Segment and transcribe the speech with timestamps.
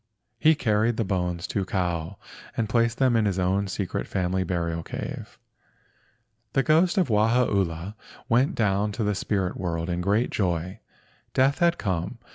[0.39, 2.17] He carried the bones to Kau
[2.57, 5.37] and placed them in his own secret family burial cave.
[6.53, 7.93] The ghost of Wahaula
[8.27, 10.79] went down to the spirit world in great joy.
[11.35, 12.17] Death had come.